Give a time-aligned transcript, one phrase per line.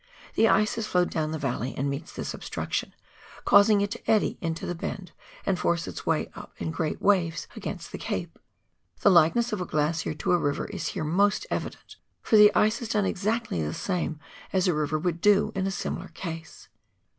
[0.33, 2.95] The ice has flowed down the valley and meets this obstruction,
[3.45, 5.11] causing it to eddy into the bend
[5.45, 8.39] and force its way up in great waves against the Cape.
[9.01, 12.79] The likeness of a glacier to a river is here most evident, for the ice
[12.79, 14.19] has done exactly the same
[14.51, 16.67] as a river would do in a similar case.